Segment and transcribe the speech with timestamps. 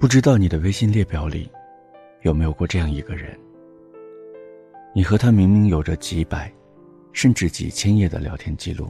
[0.00, 1.50] 不知道你的微信列表里
[2.22, 3.36] 有没有过这样一个人？
[4.94, 6.52] 你和他明明有着几百，
[7.12, 8.88] 甚至几千页的聊天记录，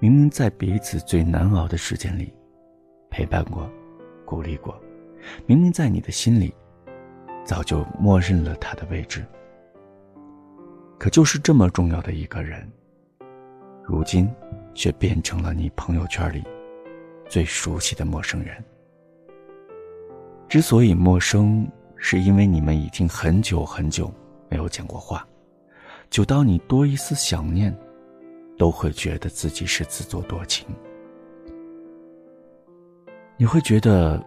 [0.00, 2.34] 明明在彼此最难熬的时间里
[3.08, 3.70] 陪伴过、
[4.24, 4.76] 鼓励过，
[5.46, 6.52] 明明在你的心里
[7.44, 9.24] 早就默认了他的位置，
[10.98, 12.68] 可就是这么重要的一个人，
[13.84, 14.28] 如今
[14.74, 16.42] 却变成了你朋友圈里
[17.28, 18.56] 最熟悉的陌生人。
[20.50, 21.64] 之所以陌生，
[21.96, 24.12] 是因为你们已经很久很久
[24.48, 25.24] 没有讲过话，
[26.10, 27.72] 久到你多一丝想念，
[28.58, 30.66] 都会觉得自己是自作多情。
[33.36, 34.20] 你会觉得，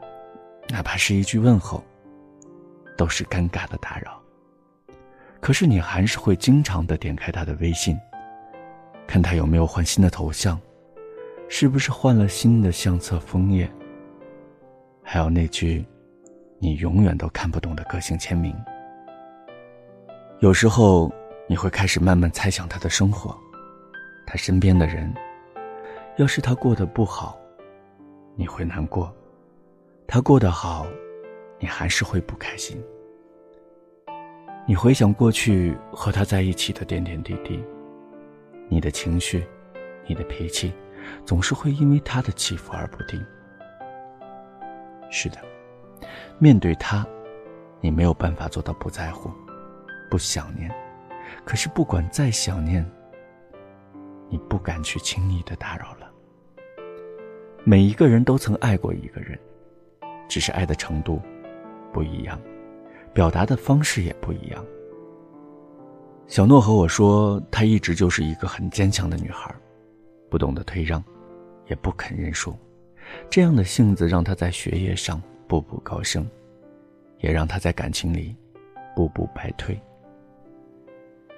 [0.70, 1.84] 哪怕是一句问候，
[2.98, 4.17] 都是尴尬的打扰。
[5.42, 8.00] 可是你还是会经常的点开他的微信，
[9.05, 10.58] 看他有没有换新的头像，
[11.50, 13.70] 是不是换了新的相册封页，
[15.03, 15.86] 还有那句。
[16.64, 18.56] 你永远都看不懂的个性签名。
[20.39, 21.11] 有时候，
[21.45, 23.38] 你会开始慢慢猜想他的生活，
[24.25, 25.14] 他身边的人。
[26.16, 27.38] 要是他过得不好，
[28.38, 29.11] 你会难过；
[30.08, 30.88] 他过得好，
[31.59, 32.81] 你还是会不开心。
[34.66, 37.61] 你回想过去和他在一起的点点滴滴，
[38.69, 39.45] 你的情绪，
[40.08, 40.72] 你的脾气，
[41.25, 43.22] 总是会因为他的起伏而不定。
[45.09, 45.38] 是的。
[46.40, 47.06] 面对他，
[47.82, 49.32] 你没有办法做到不在乎、
[50.09, 50.72] 不想念。
[51.46, 52.86] 可是不管再想念，
[54.30, 56.12] 你不敢去轻易的打扰了。
[57.64, 59.38] 每一个人都曾爱过一个人，
[60.28, 61.22] 只是爱的程度
[61.92, 62.40] 不一样，
[63.14, 64.64] 表达的方式也不一样。
[66.28, 69.54] 小诺和我说，她一直就是一个很坚强的女孩，
[70.30, 71.04] 不懂得退让，
[71.68, 72.56] 也不肯认输。
[73.30, 75.22] 这样的性子让她在学业上。
[75.47, 76.27] 步步高升，
[77.19, 78.36] 也让他在感情里
[78.95, 79.79] 步步败退。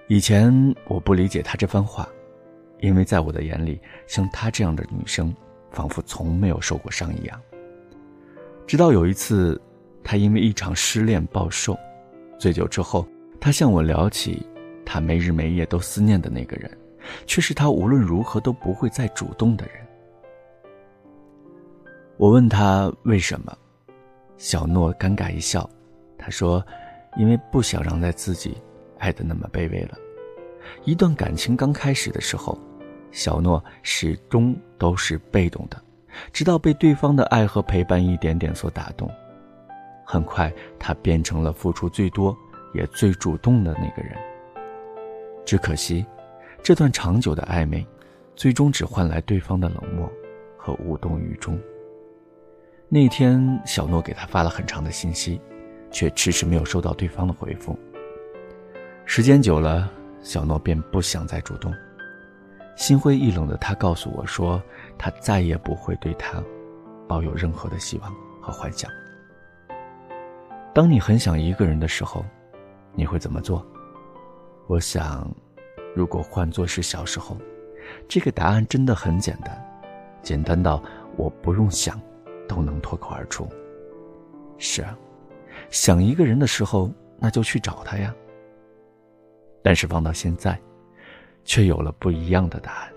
[0.07, 0.53] 以前
[0.87, 2.07] 我不理解他这番话，
[2.79, 5.35] 因为在我的眼里，像她这样的女生，
[5.71, 7.41] 仿佛从没有受过伤一样。
[8.67, 9.59] 直到有一次，
[10.03, 11.77] 他因为一场失恋暴瘦，
[12.37, 13.07] 醉酒之后，
[13.39, 14.45] 他向我聊起
[14.85, 16.69] 他没日没夜都思念的那个人，
[17.25, 19.75] 却是他无论如何都不会再主动的人。
[22.17, 23.57] 我问他为什么？
[24.37, 25.69] 小诺尴尬一笑，
[26.17, 26.65] 他说
[27.17, 28.61] ：“因为不想让在自己
[28.99, 29.97] 爱的那么卑微了。
[30.83, 32.57] 一段感情刚开始的时候，
[33.11, 35.81] 小诺始终都是被动的，
[36.33, 39.09] 直到被对方的爱和陪伴一点点所打动。
[40.05, 42.35] 很快，他变成了付出最多
[42.73, 44.15] 也最主动的那个人。
[45.45, 46.05] 只可惜，
[46.61, 47.85] 这段长久的暧昧，
[48.35, 50.11] 最终只换来对方的冷漠
[50.57, 51.57] 和无动于衷。”
[52.87, 55.41] 那天，小诺给他发了很长的信息，
[55.89, 57.77] 却迟迟没有收到对方的回复。
[59.05, 59.91] 时间久了，
[60.21, 61.73] 小诺便不想再主动。
[62.75, 64.61] 心灰意冷的他告诉我说
[64.99, 66.43] ：“他再也不会对他
[67.07, 68.89] 抱有任何的希望和幻想。”
[70.71, 72.23] 当你很想一个人的时候，
[72.93, 73.65] 你会怎么做？
[74.67, 75.27] 我想，
[75.95, 77.35] 如果换作是小时候，
[78.07, 79.59] 这个答案真的很简单，
[80.21, 80.83] 简单到
[81.17, 81.99] 我不用想。
[82.47, 83.47] 都能脱口而出。
[84.57, 84.97] 是啊，
[85.69, 86.89] 想一个人的时候，
[87.19, 88.13] 那就去找他呀。
[89.61, 90.59] 但是放到现在，
[91.43, 92.89] 却有了不一样的答案。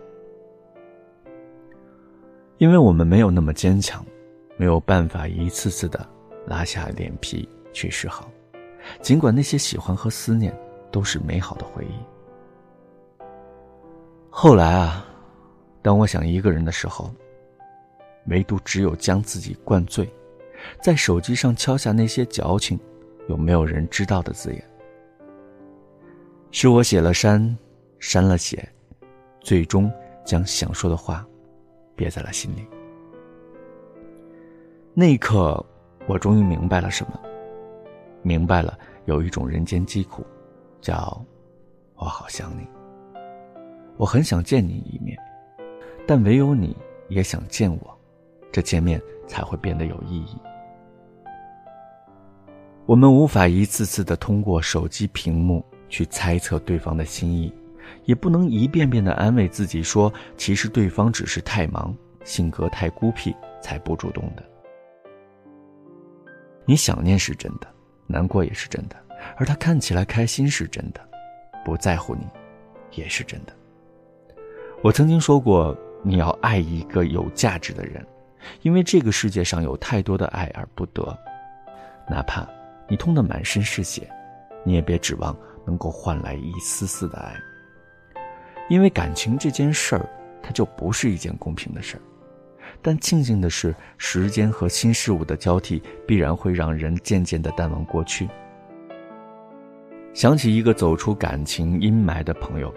[2.59, 4.05] 因为我们没有那么坚强，
[4.57, 6.07] 没有办法一次次的
[6.47, 8.31] 拉下脸皮去示好，
[9.01, 10.57] 尽管那些喜欢和思念
[10.93, 13.25] 都是美好的回忆。
[14.31, 15.07] 后来啊，
[15.83, 17.13] 当我想一个人的时候。
[18.29, 20.09] 唯独只有将自己灌醉，
[20.83, 22.79] 在手机上敲下那些矫情
[23.29, 24.65] 又没有人知道的字眼。
[26.51, 27.57] 是我写了删，
[27.99, 28.67] 删了写，
[29.41, 29.91] 最终
[30.25, 31.27] 将想说的话
[31.95, 32.67] 憋在了心里。
[34.95, 35.65] 那一刻，
[36.07, 37.21] 我终于明白了什么，
[38.23, 40.25] 明白了有一种人间疾苦，
[40.81, 41.25] 叫
[41.97, 42.67] 我好想你。
[43.97, 45.19] 我很想见你一面，
[46.07, 46.77] 但唯有你
[47.09, 47.98] 也想见我。
[48.51, 50.37] 这见面才会变得有意义。
[52.87, 57.53] 我们无法一次次的通过手机屏幕去猜测对方的心意，
[58.05, 64.43] 也不能一遍遍的安慰自己说，其实对方只是太忙，性格太孤僻，才不主动的。
[66.65, 67.67] 你想念是真的，
[68.07, 68.97] 难过也是真的，
[69.37, 71.01] 而他看起来开心是真的，
[71.67, 72.27] 不在乎你，
[72.93, 73.53] 也是真的。
[74.83, 78.03] 我曾经说过，你要爱一个有价值的人。
[78.63, 81.17] 因为这个世界上有太多的爱而不得，
[82.09, 82.47] 哪怕
[82.89, 84.09] 你痛得满身是血，
[84.65, 85.37] 你也别指望
[85.67, 87.35] 能够换来一丝丝的爱。
[88.69, 90.09] 因为感情这件事儿，
[90.43, 92.01] 它就不是一件公平的事儿。
[92.83, 98.29] 但庆幸的是，时间和新事物的交替，必然会让人渐渐的淡忘过去。
[100.15, 102.73] 想起一个走出感情阴霾的朋友，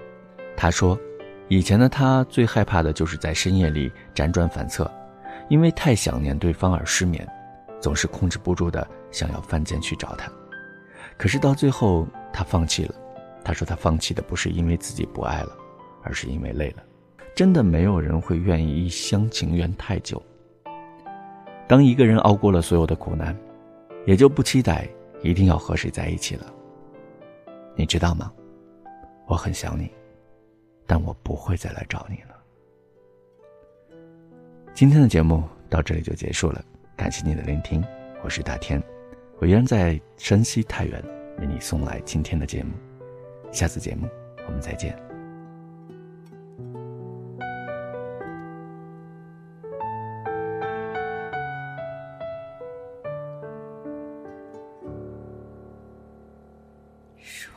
[0.56, 0.97] 他说，
[1.50, 4.89] 以前的他最害怕的就是在深夜里辗转反侧，
[5.51, 7.27] 因为太想念对方而失眠，
[7.81, 10.31] 总是控制不住的想要犯贱去找他。
[11.18, 12.95] 可是到最后，他放弃了。
[13.44, 15.57] 他说他放弃的不是因为自己不爱了。
[16.03, 16.83] 而是因为累了，
[17.36, 20.19] 真的没有人会愿意一厢情愿太久。
[21.68, 23.38] 当一个人熬过了所有的苦难，
[24.07, 24.89] 也就不期待
[25.21, 26.51] 一定要和谁在一起了。
[27.75, 28.31] 你知道吗？
[29.27, 29.92] 我很想你，
[30.88, 32.40] 但我不会再来找你了。
[34.81, 36.60] 今天的节目到这里就结束了，
[36.98, 37.83] 感谢你的聆听，
[38.24, 38.81] 我是大天，
[39.38, 41.00] 我依然在山西太原
[41.38, 42.72] 为你送来今天的节目，
[43.51, 44.07] 下次节目
[44.48, 44.98] 我们再见。
[57.19, 57.54] 说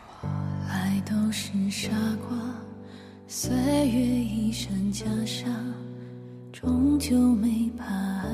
[0.69, 1.88] 来都是傻
[2.29, 2.37] 瓜，
[3.27, 5.47] 岁月一身袈裟，
[6.64, 8.25] 终究没把爱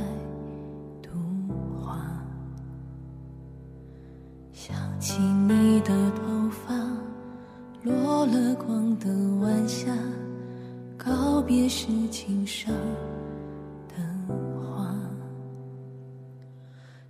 [1.02, 1.10] 度
[1.82, 1.98] 化。
[4.52, 6.72] 想起你的头发，
[7.82, 9.08] 落了光的
[9.40, 9.90] 晚霞，
[10.96, 12.72] 告别是情伤
[13.88, 13.94] 的
[14.54, 14.94] 话，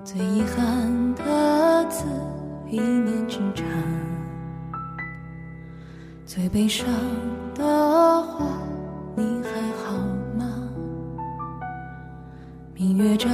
[0.02, 2.06] 最遗憾的字，
[2.70, 3.64] 一念之差。
[6.24, 6.86] 最悲伤
[7.54, 8.19] 的
[13.00, 13.30] 月照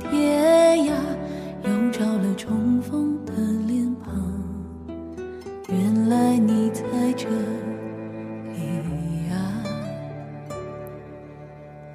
[0.00, 0.92] 天涯，
[1.64, 3.32] 又照了重逢的
[3.66, 4.12] 脸庞。
[5.70, 6.82] 原来你在
[7.16, 7.26] 这
[8.52, 8.60] 里
[9.30, 9.32] 呀。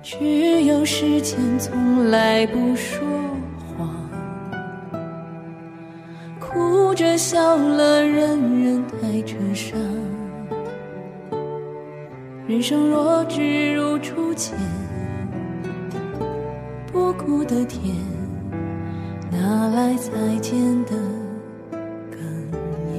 [0.02, 3.08] 只有时间从来不说
[3.78, 3.88] 谎，
[6.40, 9.80] 哭着笑了，人人带着伤。
[12.48, 14.58] 人生若只如初见，
[17.26, 17.96] 不哭的甜，
[19.32, 20.92] 哪来再见的
[22.12, 22.18] 哽
[22.92, 22.98] 咽？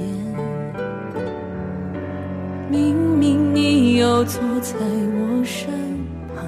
[2.69, 5.69] 明明你又坐在我身
[6.35, 6.43] 旁，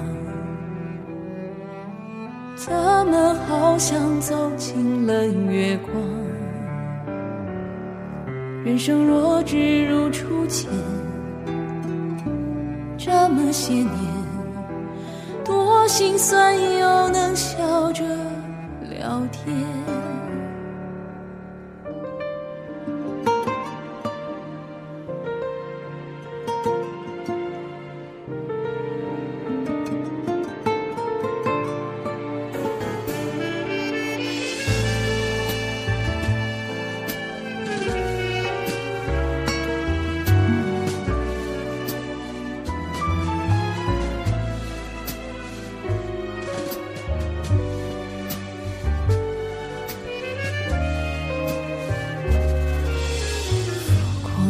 [2.56, 2.72] 怎
[3.10, 5.94] 么好像走进了月光？
[8.64, 10.68] 人生若只如初见。
[12.96, 13.86] 这么些年，
[15.48, 18.04] 多心酸，又能笑着
[18.90, 19.56] 聊天。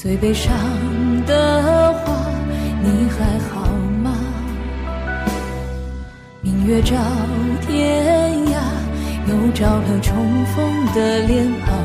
[0.00, 0.54] 最悲伤
[1.26, 2.14] 的话，
[2.84, 3.66] 你还好
[4.00, 4.14] 吗？
[6.40, 6.94] 明月照
[7.66, 8.60] 天涯，
[9.26, 10.14] 又照了重
[10.54, 11.76] 逢的脸庞。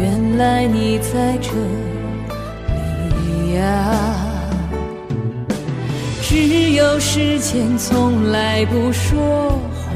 [0.00, 1.50] 原来你在这
[3.08, 3.90] 里呀。
[6.22, 9.90] 只有时间从来不说谎，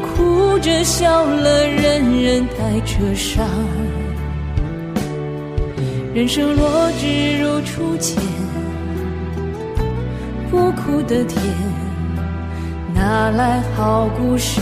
[0.00, 2.07] 哭着笑了，人
[2.56, 3.46] 带着伤。
[6.14, 8.16] 人生若只如初见，
[10.50, 11.42] 不哭的甜，
[12.94, 14.60] 哪来好故事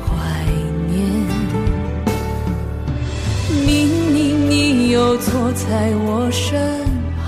[0.00, 0.14] 怀
[0.88, 0.98] 念？
[3.66, 6.58] 明明你又坐在我身
[7.18, 7.26] 旁，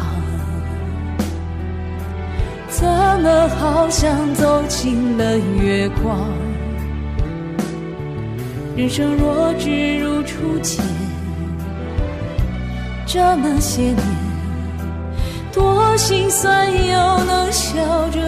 [2.68, 2.88] 怎
[3.22, 6.30] 么好像走进了月光？
[8.80, 10.82] 人生若只如初见，
[13.04, 13.98] 这么些年，
[15.52, 17.76] 多心酸又能笑
[18.08, 18.18] 着